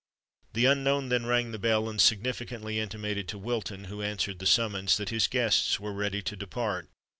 The 0.53 0.65
unknown 0.65 1.09
then 1.09 1.27
rang 1.27 1.51
the 1.51 1.59
bell, 1.59 1.87
and 1.87 2.01
significantly 2.01 2.79
intimated 2.79 3.27
to 3.27 3.37
Wilton, 3.37 3.83
who 3.83 4.01
answered 4.01 4.39
the 4.39 4.47
summons, 4.47 4.97
that 4.97 5.09
his 5.09 5.27
guests 5.27 5.79
were 5.79 5.93
ready 5.93 6.23
to 6.23 6.35
depart. 6.35 6.89